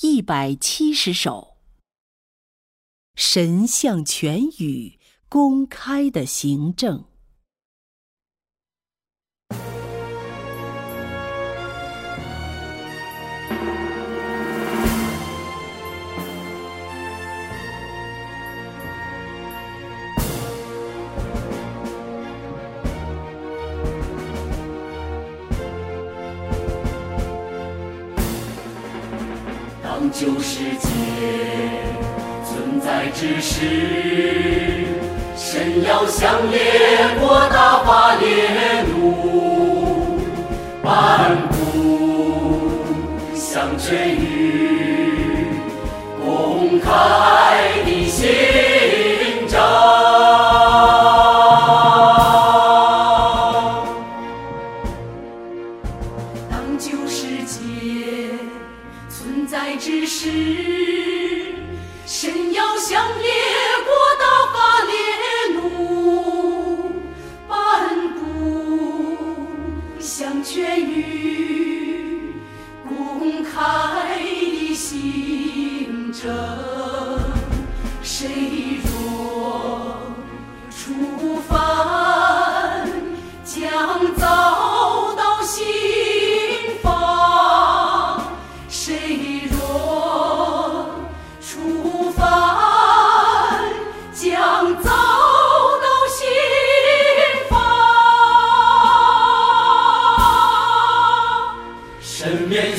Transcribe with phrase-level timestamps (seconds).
[0.00, 1.56] 一百七十首。
[3.16, 7.07] 神像全语公开的行政。
[30.00, 30.88] 当旧世界
[32.44, 34.86] 存在之时，
[35.36, 36.60] 神要向列
[37.18, 40.20] 国大发烈怒，
[40.84, 42.70] 颁布
[43.34, 45.48] 向全宇
[46.24, 47.77] 公开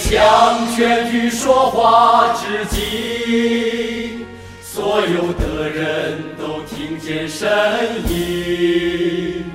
[0.10, 4.26] 向全宇说话之际，
[4.60, 7.48] 所有的人都听见声
[8.08, 9.46] 音，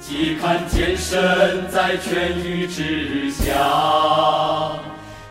[0.00, 3.54] 即看见神在全宇之下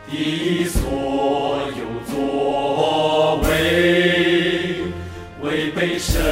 [0.09, 4.85] 的所有作为，
[5.41, 6.23] 违背神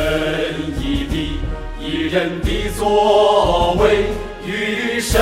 [0.80, 1.16] 意的
[1.86, 4.06] 一人的作为，
[4.46, 5.20] 与神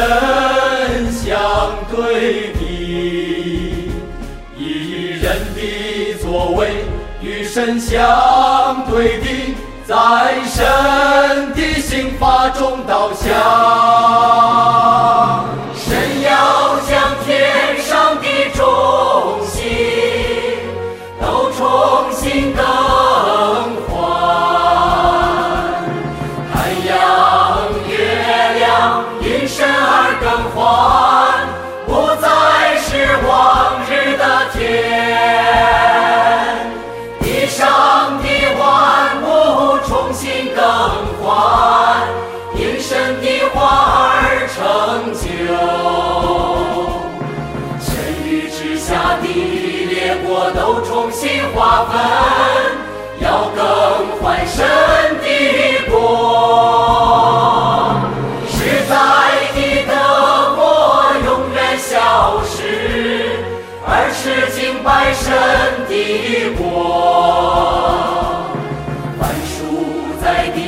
[1.12, 2.54] 相对。
[6.56, 6.86] 为
[7.22, 9.56] 与神相对的，
[9.86, 9.96] 在
[10.46, 13.26] 神的刑罚中倒下。
[15.76, 16.80] 神要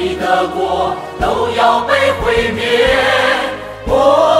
[0.07, 2.63] 你的国都要被毁灭，
[3.85, 4.36] 我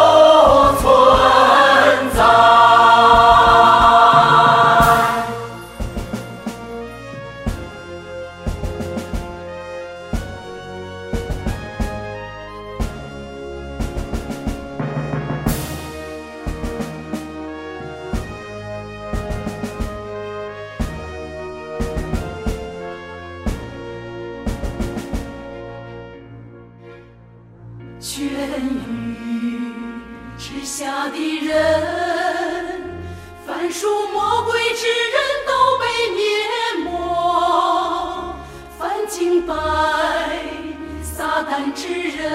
[41.87, 42.27] 之人，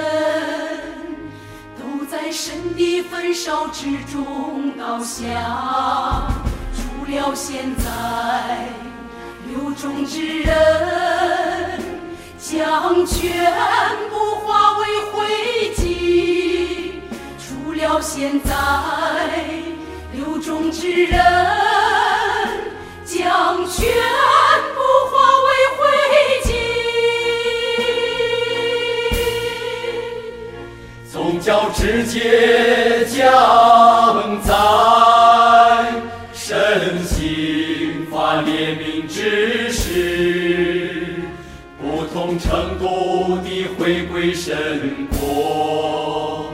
[1.78, 6.26] 都在神的焚烧之中倒下。
[6.74, 8.68] 除了现在
[9.46, 11.80] 流众之人，
[12.38, 13.30] 将全
[14.10, 15.82] 部化为灰烬。
[17.38, 18.54] 除了现在
[20.14, 21.21] 流众之人，
[31.74, 34.52] 直接降在
[36.32, 41.22] 神心发怜悯之时，
[41.80, 46.52] 不同程度地回归神国，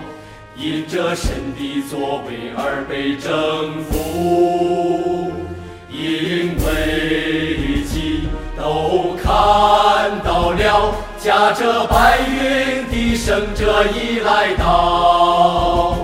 [0.57, 5.33] 因着神的作为而被征服，
[5.91, 9.27] 因为己都看
[10.25, 12.38] 到了，驾着白云。
[13.29, 15.99] 的圣者已来到，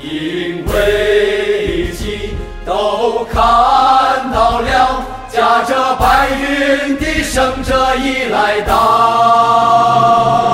[0.00, 10.49] 因为己都看到了，驾着白云的圣者已来到。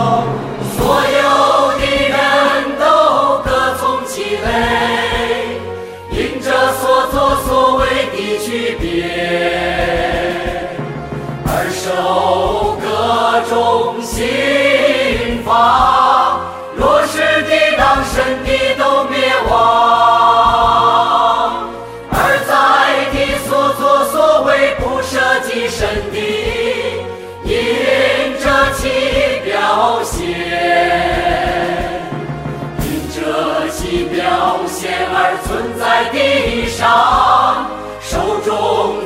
[28.86, 30.20] 的表现，
[32.80, 33.16] 因着
[33.70, 34.16] 其表
[34.66, 35.48] 现而存
[35.78, 36.16] 在地
[36.68, 37.66] 上，
[38.00, 38.48] 手中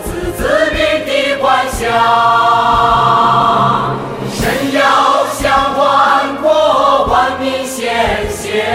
[0.03, 0.39] 子子
[0.73, 1.11] 民的
[1.43, 1.79] 幻想。
[4.33, 4.39] 神
[4.73, 4.81] 要
[5.33, 5.39] 向
[5.79, 6.47] 万国
[7.07, 8.67] 万民显现，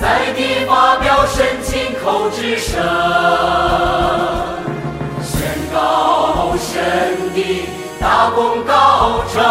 [0.00, 2.80] 在地发表神亲口之声，
[8.30, 9.42] 功告成，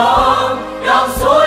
[0.84, 1.47] 让所